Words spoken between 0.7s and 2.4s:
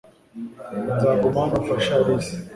Nzaguma hano mfashe alice.